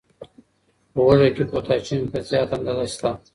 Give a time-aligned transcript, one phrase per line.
[0.93, 3.09] په هوږه کې پوتاشیم په زیاته اندازه شته.